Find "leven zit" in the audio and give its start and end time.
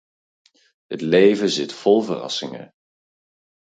1.01-1.73